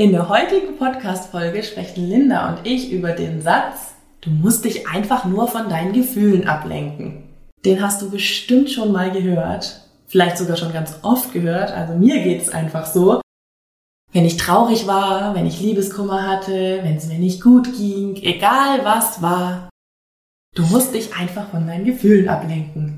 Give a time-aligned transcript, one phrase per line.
[0.00, 5.24] In der heutigen Podcast-Folge sprechen Linda und ich über den Satz, du musst dich einfach
[5.24, 7.24] nur von deinen Gefühlen ablenken.
[7.64, 12.22] Den hast du bestimmt schon mal gehört, vielleicht sogar schon ganz oft gehört, also mir
[12.22, 13.20] geht's einfach so.
[14.12, 18.84] Wenn ich traurig war, wenn ich Liebeskummer hatte, wenn es mir nicht gut ging, egal
[18.84, 19.68] was war,
[20.54, 22.97] du musst dich einfach von deinen Gefühlen ablenken.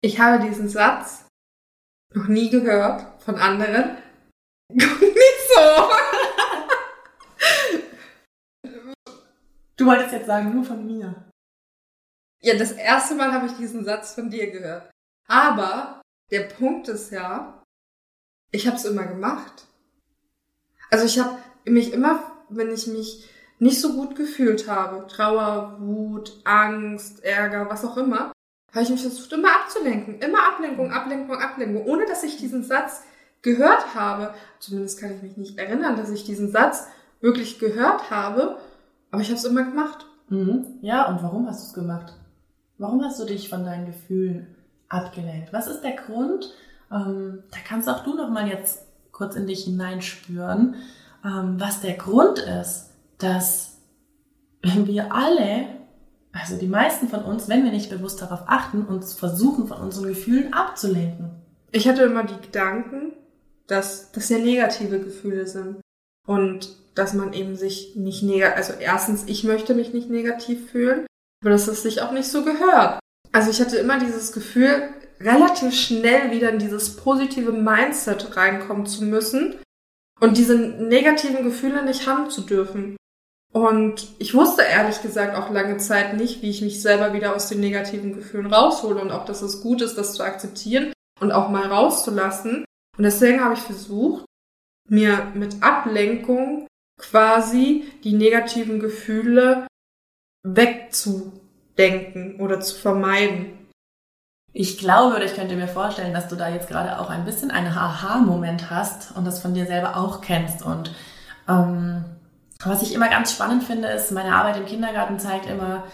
[0.00, 1.26] ich habe diesen Satz
[2.14, 3.98] noch nie gehört von anderen.
[4.72, 5.90] Nicht so.
[9.76, 11.30] Du wolltest jetzt sagen, nur von mir.
[12.40, 14.90] Ja, das erste Mal habe ich diesen Satz von dir gehört.
[15.26, 17.62] Aber der Punkt ist ja,
[18.50, 19.66] ich habe es immer gemacht.
[20.90, 26.40] Also ich habe mich immer, wenn ich mich nicht so gut gefühlt habe, Trauer, Wut,
[26.44, 28.32] Angst, Ärger, was auch immer,
[28.72, 30.18] habe ich mich versucht, immer abzulenken.
[30.20, 33.02] Immer Ablenkung, Ablenkung, Ablenkung, ohne dass ich diesen Satz
[33.42, 34.34] gehört habe.
[34.58, 36.86] Zumindest kann ich mich nicht erinnern, dass ich diesen Satz
[37.20, 38.58] wirklich gehört habe,
[39.10, 40.06] aber ich habe es immer gemacht.
[40.28, 40.78] Mhm.
[40.82, 42.14] Ja, und warum hast du es gemacht?
[42.76, 44.54] Warum hast du dich von deinen Gefühlen
[44.88, 45.52] abgelenkt?
[45.52, 46.54] Was ist der Grund?
[46.92, 50.76] Ähm, da kannst auch du noch mal jetzt kurz in dich hineinspüren,
[51.24, 53.78] ähm, was der Grund ist, dass
[54.62, 55.66] wir alle
[56.38, 60.08] also die meisten von uns, wenn wir nicht bewusst darauf achten, uns versuchen, von unseren
[60.08, 61.30] Gefühlen abzulenken.
[61.72, 63.12] Ich hatte immer die Gedanken,
[63.66, 65.80] dass das ja negative Gefühle sind
[66.26, 71.06] und dass man eben sich nicht negativ, also erstens, ich möchte mich nicht negativ fühlen,
[71.42, 72.98] aber dass es sich auch nicht so gehört.
[73.32, 74.88] Also ich hatte immer dieses Gefühl,
[75.20, 79.56] relativ schnell wieder in dieses positive Mindset reinkommen zu müssen
[80.20, 82.96] und diese negativen Gefühle nicht haben zu dürfen.
[83.52, 87.48] Und ich wusste ehrlich gesagt auch lange Zeit nicht, wie ich mich selber wieder aus
[87.48, 91.48] den negativen Gefühlen raushole und auch, dass es gut ist, das zu akzeptieren und auch
[91.48, 92.64] mal rauszulassen.
[92.96, 94.24] Und deswegen habe ich versucht,
[94.88, 96.66] mir mit Ablenkung
[96.98, 99.66] quasi die negativen Gefühle
[100.42, 103.54] wegzudenken oder zu vermeiden.
[104.52, 107.50] Ich glaube oder ich könnte mir vorstellen, dass du da jetzt gerade auch ein bisschen
[107.50, 110.92] einen Aha-Moment hast und das von dir selber auch kennst und
[111.48, 112.04] ähm,
[112.64, 115.84] was ich immer ganz spannend finde, ist, meine Arbeit im Kindergarten zeigt immer,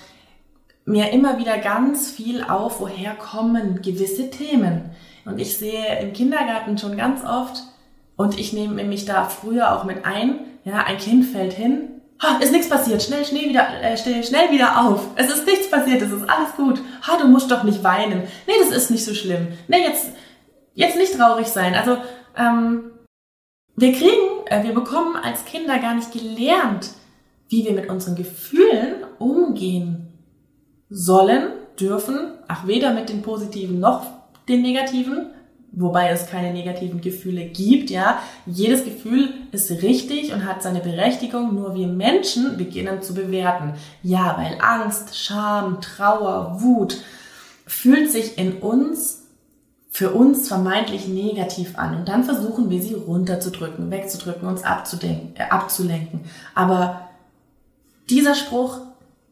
[0.86, 4.90] mir immer wieder ganz viel auf, woher kommen gewisse Themen.
[5.24, 7.62] Und ich sehe im Kindergarten schon ganz oft,
[8.16, 12.38] und ich nehme mich da früher auch mit ein, ja, ein Kind fällt hin, ha,
[12.38, 15.08] ist nichts passiert, schnell, schnell wieder, äh, schnell, schnell wieder auf.
[15.16, 16.80] Es ist nichts passiert, es ist alles gut.
[17.02, 18.22] Ha, du musst doch nicht weinen.
[18.46, 19.48] Nee, das ist nicht so schlimm.
[19.68, 20.06] Nee, jetzt,
[20.74, 21.74] jetzt nicht traurig sein.
[21.74, 21.98] Also,
[22.36, 22.92] ähm,
[23.76, 24.23] wir kriegen,
[24.62, 26.90] wir bekommen als Kinder gar nicht gelernt,
[27.48, 30.12] wie wir mit unseren Gefühlen umgehen
[30.90, 31.50] sollen,
[31.80, 34.06] dürfen, ach weder mit den positiven noch
[34.48, 35.30] den negativen,
[35.72, 38.20] wobei es keine negativen Gefühle gibt, ja.
[38.46, 43.74] Jedes Gefühl ist richtig und hat seine Berechtigung, nur wir Menschen beginnen zu bewerten.
[44.02, 46.98] Ja, weil Angst, Scham, Trauer, Wut
[47.66, 49.23] fühlt sich in uns
[49.94, 55.44] für uns vermeintlich negativ an und dann versuchen wir sie runterzudrücken, wegzudrücken, uns abzudenken, äh,
[55.44, 56.24] abzulenken.
[56.56, 57.10] Aber
[58.10, 58.80] dieser Spruch,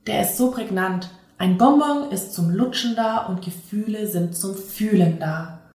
[0.06, 1.10] der ist so prägnant.
[1.36, 5.72] Ein Bonbon ist zum Lutschen da und Gefühle sind zum Fühlen da.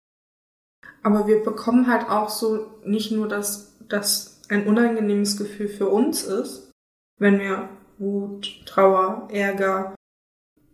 [1.05, 6.25] Aber wir bekommen halt auch so nicht nur, dass das ein unangenehmes Gefühl für uns
[6.25, 6.73] ist,
[7.21, 9.95] wenn wir Wut, Trauer, Ärger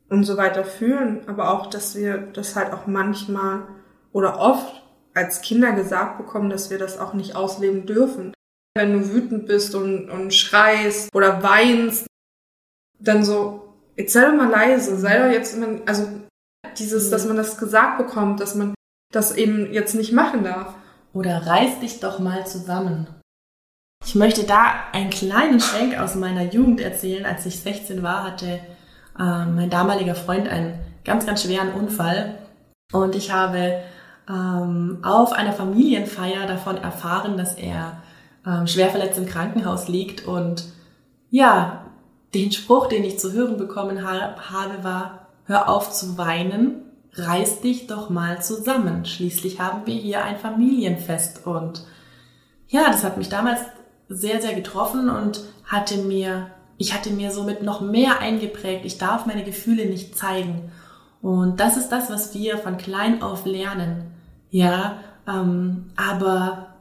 [0.08, 3.68] und so weiter fühlen, aber auch, dass wir das halt auch manchmal
[4.12, 4.82] oder oft
[5.14, 8.32] als Kinder gesagt bekommen, dass wir das auch nicht ausleben dürfen.
[8.76, 12.06] Wenn du wütend bist und, und schreist oder weinst,
[13.00, 15.56] dann so, jetzt sei doch mal leise, sei doch jetzt,
[15.86, 16.08] also
[16.78, 18.74] dieses, dass man das gesagt bekommt, dass man
[19.12, 20.74] das eben jetzt nicht machen darf.
[21.12, 23.08] Oder reiß dich doch mal zusammen.
[24.04, 27.24] Ich möchte da einen kleinen Schwenk aus meiner Jugend erzählen.
[27.26, 28.60] Als ich 16 war, hatte
[29.18, 32.38] äh, mein damaliger Freund einen ganz, ganz schweren Unfall.
[32.92, 33.82] Und ich habe
[34.28, 38.02] ähm, auf einer Familienfeier davon erfahren, dass er
[38.46, 40.26] ähm, schwer verletzt im Krankenhaus liegt.
[40.26, 40.64] Und
[41.30, 41.84] ja,
[42.34, 46.82] den Spruch, den ich zu hören bekommen habe, war, hör auf zu weinen,
[47.14, 49.04] reiß dich doch mal zusammen.
[49.04, 51.46] Schließlich haben wir hier ein Familienfest.
[51.46, 51.84] Und
[52.68, 53.60] ja, das hat mich damals
[54.08, 59.26] sehr, sehr getroffen und hatte mir, ich hatte mir somit noch mehr eingeprägt, ich darf
[59.26, 60.70] meine Gefühle nicht zeigen.
[61.20, 64.17] Und das ist das, was wir von klein auf lernen.
[64.50, 66.74] Ja, ähm, aber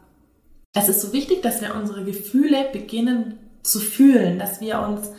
[0.73, 5.11] es ist so wichtig, dass wir unsere Gefühle beginnen zu fühlen, dass wir uns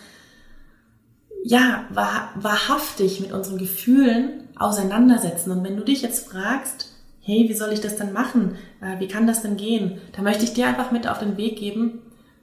[1.45, 5.51] ja wahr, wahrhaftig mit unseren Gefühlen auseinandersetzen.
[5.51, 8.57] Und wenn du dich jetzt fragst, hey, wie soll ich das denn machen?
[8.81, 10.01] Äh, wie kann das denn gehen?
[10.17, 12.01] Da möchte ich dir einfach mit auf den Weg geben,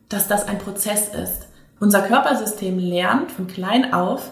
[0.10, 1.48] dass das ein Prozess ist.
[1.80, 4.32] Unser Körpersystem lernt von klein auf,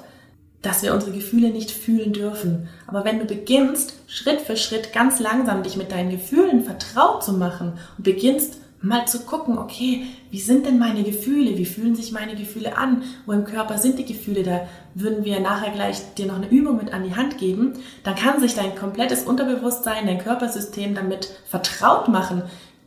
[0.63, 2.67] dass wir unsere Gefühle nicht fühlen dürfen.
[2.87, 7.33] Aber wenn du beginnst, Schritt für Schritt ganz langsam dich mit deinen Gefühlen vertraut zu
[7.33, 11.57] machen und beginnst mal zu gucken, okay, wie sind denn meine Gefühle?
[11.57, 13.03] Wie fühlen sich meine Gefühle an?
[13.25, 14.43] Wo im Körper sind die Gefühle?
[14.43, 17.73] Da würden wir nachher gleich dir noch eine Übung mit an die Hand geben.
[18.03, 22.43] Dann kann sich dein komplettes Unterbewusstsein, dein Körpersystem damit vertraut machen,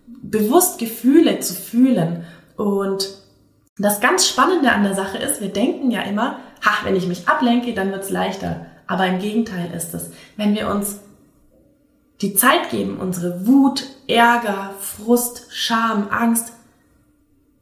[0.06, 2.24] bewusst Gefühle zu fühlen.
[2.56, 3.08] Und
[3.78, 7.28] das ganz Spannende an der Sache ist, wir denken ja immer, ha, wenn ich mich
[7.28, 8.66] ablenke, dann wird's leichter.
[8.86, 11.00] Aber im Gegenteil ist es, wenn wir uns
[12.20, 16.52] die Zeit geben, unsere Wut, Ärger, Frust, Scham, Angst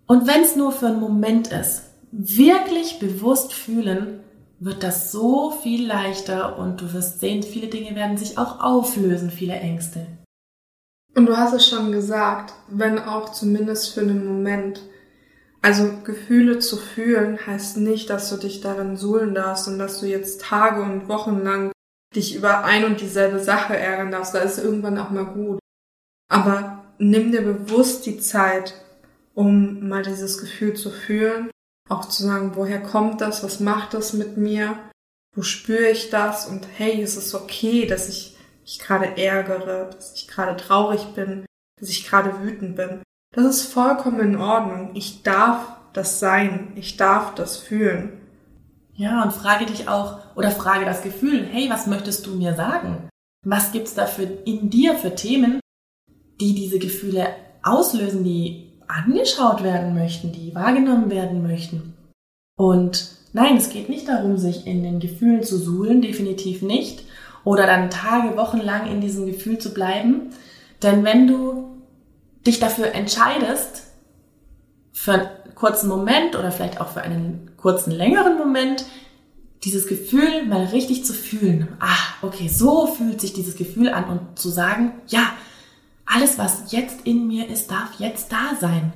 [0.06, 4.20] und wenn es nur für einen Moment ist, wirklich bewusst fühlen,
[4.60, 9.30] wird das so viel leichter und du wirst sehen, viele Dinge werden sich auch auflösen,
[9.30, 10.06] viele Ängste.
[11.16, 14.80] Und du hast es schon gesagt, wenn auch zumindest für einen Moment.
[15.64, 20.04] Also Gefühle zu fühlen heißt nicht, dass du dich darin suhlen darfst und dass du
[20.04, 21.72] jetzt Tage und Wochen lang
[22.14, 24.34] dich über ein und dieselbe Sache ärgern darfst.
[24.34, 25.58] Da ist irgendwann auch mal gut.
[26.30, 28.74] Aber nimm dir bewusst die Zeit,
[29.32, 31.50] um mal dieses Gefühl zu fühlen,
[31.88, 34.78] auch zu sagen, woher kommt das, was macht das mit mir,
[35.34, 40.12] wo spüre ich das und hey, es ist okay, dass ich mich gerade ärgere, dass
[40.14, 41.46] ich gerade traurig bin,
[41.80, 43.00] dass ich gerade wütend bin.
[43.34, 44.90] Das ist vollkommen in Ordnung.
[44.94, 46.72] Ich darf das sein.
[46.76, 48.20] Ich darf das fühlen.
[48.94, 53.08] Ja, und frage dich auch oder frage das Gefühl, hey, was möchtest du mir sagen?
[53.44, 55.60] Was gibt's da für in dir für Themen,
[56.40, 57.28] die diese Gefühle
[57.62, 61.94] auslösen, die angeschaut werden möchten, die wahrgenommen werden möchten?
[62.56, 67.04] Und nein, es geht nicht darum, sich in den Gefühlen zu suhlen, definitiv nicht,
[67.42, 70.30] oder dann Tage, Wochen lang in diesem Gefühl zu bleiben,
[70.82, 71.73] denn wenn du
[72.46, 73.84] dich dafür entscheidest,
[74.92, 78.84] für einen kurzen Moment oder vielleicht auch für einen kurzen, längeren Moment,
[79.64, 81.68] dieses Gefühl mal richtig zu fühlen.
[81.80, 85.32] Ah, okay, so fühlt sich dieses Gefühl an und zu sagen, ja,
[86.06, 88.92] alles, was jetzt in mir ist, darf jetzt da sein.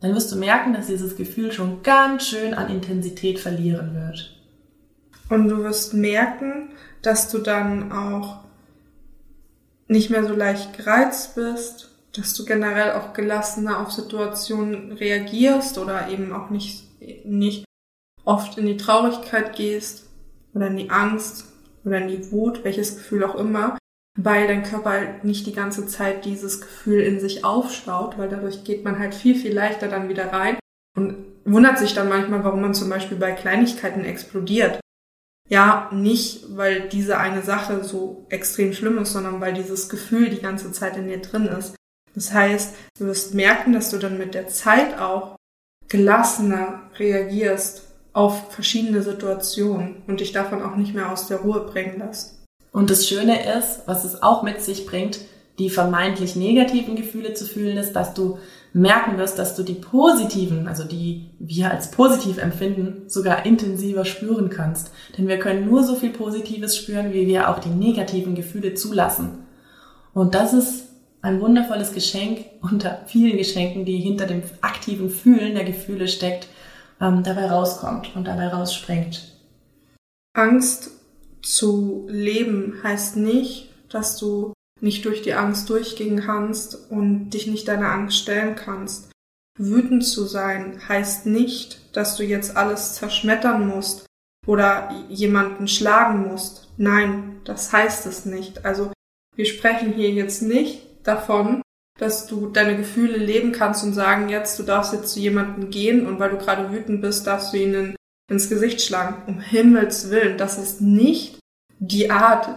[0.00, 4.36] Dann wirst du merken, dass dieses Gefühl schon ganz schön an Intensität verlieren wird.
[5.28, 6.70] Und du wirst merken,
[7.02, 8.40] dass du dann auch
[9.88, 16.08] nicht mehr so leicht gereizt bist, dass du generell auch gelassener auf Situationen reagierst oder
[16.08, 16.84] eben auch nicht,
[17.24, 17.64] nicht
[18.24, 20.08] oft in die Traurigkeit gehst
[20.54, 21.46] oder in die Angst
[21.84, 23.78] oder in die Wut, welches Gefühl auch immer,
[24.18, 28.64] weil dein Körper halt nicht die ganze Zeit dieses Gefühl in sich aufstaut, weil dadurch
[28.64, 30.58] geht man halt viel, viel leichter dann wieder rein
[30.96, 34.80] und wundert sich dann manchmal, warum man zum Beispiel bei Kleinigkeiten explodiert.
[35.48, 40.40] Ja, nicht, weil diese eine Sache so extrem schlimm ist, sondern weil dieses Gefühl die
[40.40, 41.74] ganze Zeit in dir drin ist.
[42.20, 45.36] Das heißt, du wirst merken, dass du dann mit der Zeit auch
[45.88, 51.98] gelassener reagierst auf verschiedene Situationen und dich davon auch nicht mehr aus der Ruhe bringen
[51.98, 52.38] lässt.
[52.72, 55.20] Und das Schöne ist, was es auch mit sich bringt,
[55.58, 58.38] die vermeintlich negativen Gefühle zu fühlen, ist, dass du
[58.74, 64.50] merken wirst, dass du die positiven, also die wir als positiv empfinden, sogar intensiver spüren
[64.50, 64.92] kannst.
[65.16, 69.46] Denn wir können nur so viel Positives spüren, wie wir auch die negativen Gefühle zulassen.
[70.12, 70.89] Und das ist
[71.22, 76.48] ein wundervolles Geschenk unter vielen Geschenken, die hinter dem aktiven Fühlen der Gefühle steckt,
[77.00, 79.36] ähm, dabei rauskommt und dabei rausspringt.
[80.34, 80.90] Angst
[81.42, 87.68] zu leben heißt nicht, dass du nicht durch die Angst durchgehen kannst und dich nicht
[87.68, 89.10] deiner Angst stellen kannst.
[89.58, 94.06] Wütend zu sein heißt nicht, dass du jetzt alles zerschmettern musst
[94.46, 96.68] oder jemanden schlagen musst.
[96.78, 98.64] Nein, das heißt es nicht.
[98.64, 98.90] Also
[99.36, 101.62] wir sprechen hier jetzt nicht davon,
[101.98, 106.06] dass du deine Gefühle leben kannst und sagen jetzt, du darfst jetzt zu jemandem gehen
[106.06, 107.94] und weil du gerade wütend bist, darfst du ihnen
[108.30, 109.22] ins Gesicht schlagen.
[109.26, 111.38] Um Himmels Willen, das ist nicht
[111.78, 112.48] die Art,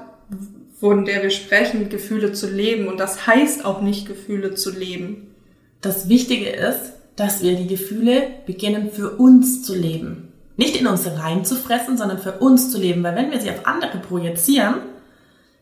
[0.80, 5.36] von der wir sprechen, Gefühle zu leben und das heißt auch nicht, Gefühle zu leben.
[5.82, 10.34] Das Wichtige ist, dass wir die Gefühle beginnen für uns zu leben.
[10.56, 14.00] Nicht in uns reinzufressen, sondern für uns zu leben, weil wenn wir sie auf andere
[14.00, 14.76] projizieren,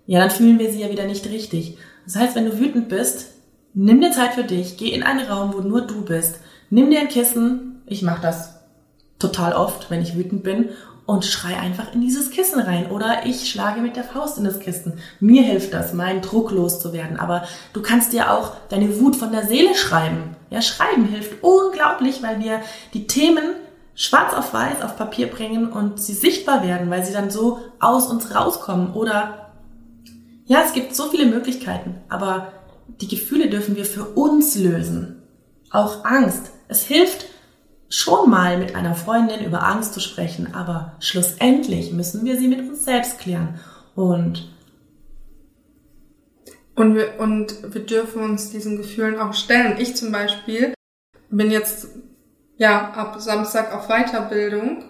[0.05, 1.77] ja, dann fühlen wir sie ja wieder nicht richtig.
[2.05, 3.27] Das heißt, wenn du wütend bist,
[3.73, 6.35] nimm dir Zeit für dich, geh in einen Raum, wo nur du bist,
[6.73, 8.61] Nimm dir ein Kissen, ich mache das
[9.19, 10.69] total oft, wenn ich wütend bin,
[11.05, 12.89] und schrei einfach in dieses Kissen rein.
[12.89, 14.93] Oder ich schlage mit der Faust in das Kissen.
[15.19, 17.19] Mir hilft das, meinen Druck loszuwerden.
[17.19, 17.43] Aber
[17.73, 20.37] du kannst dir auch deine Wut von der Seele schreiben.
[20.49, 22.61] Ja, schreiben hilft unglaublich, weil wir
[22.93, 23.43] die Themen
[23.93, 28.07] schwarz auf weiß auf Papier bringen und sie sichtbar werden, weil sie dann so aus
[28.07, 28.93] uns rauskommen.
[28.93, 29.40] Oder
[30.51, 32.51] ja, es gibt so viele Möglichkeiten, aber
[32.99, 35.21] die Gefühle dürfen wir für uns lösen.
[35.69, 36.51] Auch Angst.
[36.67, 37.27] Es hilft
[37.87, 42.59] schon mal mit einer Freundin über Angst zu sprechen, aber schlussendlich müssen wir sie mit
[42.59, 43.61] uns selbst klären.
[43.95, 44.51] Und
[46.75, 49.77] und wir, und wir dürfen uns diesen Gefühlen auch stellen.
[49.79, 50.73] Ich zum Beispiel
[51.29, 51.87] bin jetzt
[52.57, 54.83] ja ab Samstag auf Weiterbildung,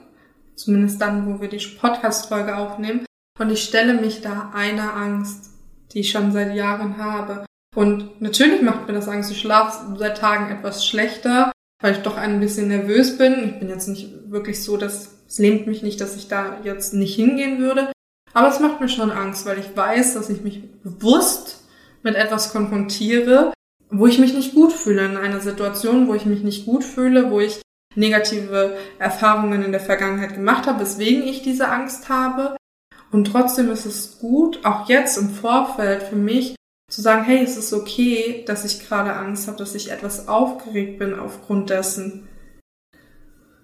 [0.56, 3.06] zumindest dann, wo wir die Podcast-Folge aufnehmen.
[3.40, 5.51] Und ich stelle mich da einer Angst,
[5.94, 7.46] die ich schon seit Jahren habe.
[7.76, 9.32] Und natürlich macht mir das Angst.
[9.32, 13.44] Ich schlafe seit Tagen etwas schlechter weil ich doch ein bisschen nervös bin.
[13.44, 16.94] Ich bin jetzt nicht wirklich so, dass es lähmt mich nicht, dass ich da jetzt
[16.94, 17.92] nicht hingehen würde.
[18.34, 21.64] Aber es macht mir schon Angst, weil ich weiß, dass ich mich bewusst
[22.04, 23.54] mit etwas konfrontiere,
[23.90, 27.30] wo ich mich nicht gut fühle, in einer Situation, wo ich mich nicht gut fühle,
[27.30, 27.62] wo ich
[27.96, 32.56] negative Erfahrungen in der Vergangenheit gemacht habe, weswegen ich diese Angst habe.
[33.12, 36.56] Und trotzdem ist es gut, auch jetzt im Vorfeld für mich
[36.90, 41.00] zu sagen, hey, es ist okay, dass ich gerade Angst habe, dass ich etwas aufgeregt
[41.00, 42.28] bin aufgrund dessen.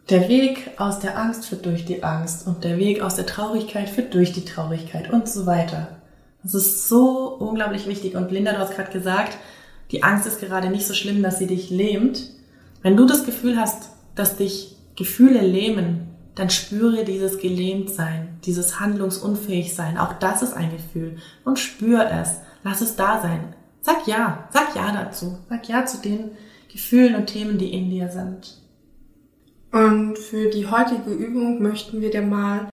[0.10, 3.90] Der Weg aus der Angst führt durch die Angst und der Weg aus der Traurigkeit
[3.90, 5.98] führt durch die Traurigkeit und so weiter.
[6.44, 8.16] Das ist so unglaublich wichtig.
[8.16, 9.38] Und Linda, du hast gerade gesagt,
[9.92, 12.30] die Angst ist gerade nicht so schlimm, dass sie dich lähmt.
[12.82, 16.07] Wenn du das Gefühl hast, dass dich Gefühle lähmen,
[16.38, 19.98] dann spüre dieses Gelähmtsein, dieses Handlungsunfähigsein.
[19.98, 21.18] Auch das ist ein Gefühl.
[21.44, 22.38] Und spür es.
[22.64, 23.56] Lass es da sein.
[23.82, 25.40] Sag ja, sag ja dazu.
[25.50, 26.32] Sag ja zu den
[26.72, 28.62] Gefühlen und Themen, die in dir sind.
[29.72, 32.70] Und für die heutige Übung möchten wir dir mal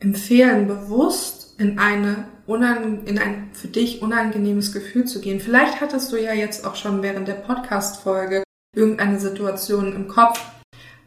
[0.00, 5.38] empfehlen, bewusst in eine in ein für dich unangenehmes Gefühl zu gehen.
[5.38, 8.42] Vielleicht hattest du ja jetzt auch schon während der Podcast-Folge
[8.74, 10.40] irgendeine Situation im Kopf,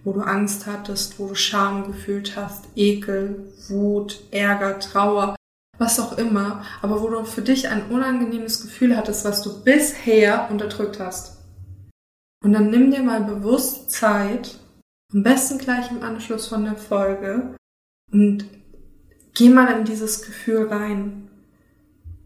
[0.04, 5.36] wo du Angst hattest, wo du Scham gefühlt hast, Ekel, Wut, Ärger, Trauer
[5.80, 10.50] was auch immer, aber wo du für dich ein unangenehmes Gefühl hattest, was du bisher
[10.50, 11.38] unterdrückt hast.
[12.44, 14.60] Und dann nimm dir mal bewusst Zeit,
[15.12, 17.56] am besten gleich im Anschluss von der Folge,
[18.12, 18.46] und
[19.34, 21.30] geh mal in dieses Gefühl rein.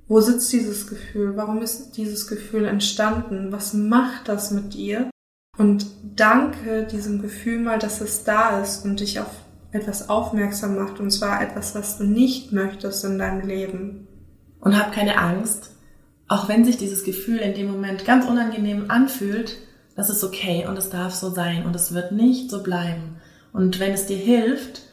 [0.08, 1.36] Wo sitzt dieses Gefühl?
[1.36, 3.52] Warum ist dieses Gefühl entstanden?
[3.52, 5.10] Was macht das mit dir?
[5.58, 9.32] Und danke diesem Gefühl mal, dass es da ist und dich auf
[9.72, 14.08] etwas aufmerksam macht, und zwar etwas, was du nicht möchtest in deinem Leben.
[14.60, 15.72] Und hab keine Angst,
[16.28, 19.58] auch wenn sich dieses Gefühl in dem Moment ganz unangenehm anfühlt,
[19.96, 23.18] das ist okay und es darf so sein und es wird nicht so bleiben.
[23.52, 24.84] Und wenn es dir hilft,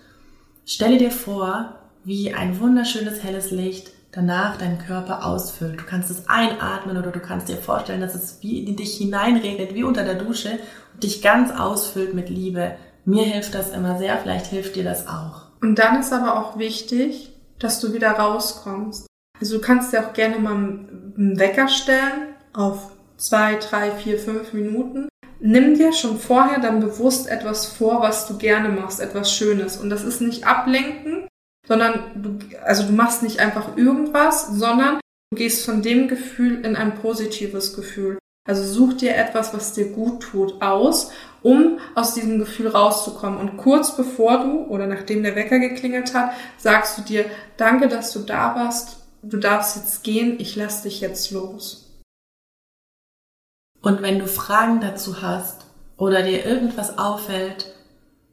[0.64, 5.80] stelle dir vor, wie ein wunderschönes helles Licht danach deinen Körper ausfüllt.
[5.80, 9.74] Du kannst es einatmen oder du kannst dir vorstellen, dass es wie in dich hineinregnet,
[9.74, 10.58] wie unter der Dusche
[10.94, 15.08] und dich ganz ausfüllt mit Liebe, mir hilft das immer sehr, vielleicht hilft dir das
[15.08, 15.46] auch.
[15.60, 19.06] Und dann ist aber auch wichtig, dass du wieder rauskommst.
[19.40, 24.52] Also du kannst dir auch gerne mal einen Wecker stellen auf zwei, drei, vier, fünf
[24.52, 25.08] Minuten.
[25.40, 29.76] Nimm dir schon vorher dann bewusst etwas vor, was du gerne machst, etwas Schönes.
[29.76, 31.28] Und das ist nicht ablenken,
[31.66, 36.76] sondern du, also du machst nicht einfach irgendwas, sondern du gehst von dem Gefühl in
[36.76, 38.18] ein positives Gefühl.
[38.46, 41.10] Also such dir etwas, was dir gut tut, aus,
[41.42, 43.38] um aus diesem Gefühl rauszukommen.
[43.38, 47.24] Und kurz bevor du oder nachdem der Wecker geklingelt hat, sagst du dir,
[47.56, 52.02] danke, dass du da warst, du darfst jetzt gehen, ich lass dich jetzt los.
[53.80, 55.66] Und wenn du Fragen dazu hast
[55.96, 57.73] oder dir irgendwas auffällt